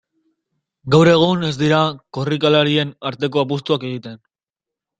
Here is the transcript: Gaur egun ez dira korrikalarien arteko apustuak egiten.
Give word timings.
Gaur 0.95 1.09
egun 1.11 1.45
ez 1.49 1.51
dira 1.59 1.83
korrikalarien 2.19 2.97
arteko 3.13 3.45
apustuak 3.45 3.89
egiten. 3.93 4.21